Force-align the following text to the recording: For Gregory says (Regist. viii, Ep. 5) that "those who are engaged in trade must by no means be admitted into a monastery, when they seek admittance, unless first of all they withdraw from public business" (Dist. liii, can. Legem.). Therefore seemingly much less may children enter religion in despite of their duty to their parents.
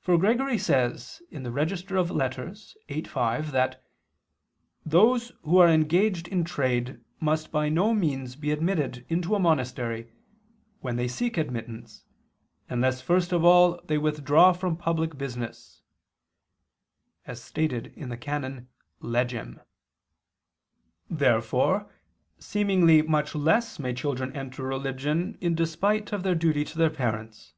For 0.00 0.16
Gregory 0.16 0.56
says 0.56 1.20
(Regist. 1.30 1.88
viii, 1.90 2.98
Ep. 3.02 3.06
5) 3.06 3.50
that 3.52 3.84
"those 4.86 5.32
who 5.42 5.58
are 5.58 5.68
engaged 5.68 6.26
in 6.28 6.44
trade 6.44 6.98
must 7.20 7.52
by 7.52 7.68
no 7.68 7.92
means 7.92 8.34
be 8.34 8.50
admitted 8.50 9.04
into 9.10 9.34
a 9.34 9.38
monastery, 9.38 10.10
when 10.80 10.96
they 10.96 11.08
seek 11.08 11.36
admittance, 11.36 12.04
unless 12.70 13.02
first 13.02 13.32
of 13.32 13.44
all 13.44 13.82
they 13.84 13.98
withdraw 13.98 14.54
from 14.54 14.78
public 14.78 15.18
business" 15.18 15.82
(Dist. 17.26 17.54
liii, 17.56 18.18
can. 18.18 18.66
Legem.). 19.02 19.60
Therefore 21.10 21.90
seemingly 22.38 23.02
much 23.02 23.34
less 23.34 23.78
may 23.78 23.92
children 23.92 24.34
enter 24.34 24.62
religion 24.62 25.36
in 25.42 25.54
despite 25.54 26.14
of 26.14 26.22
their 26.22 26.34
duty 26.34 26.64
to 26.64 26.78
their 26.78 26.88
parents. 26.88 27.52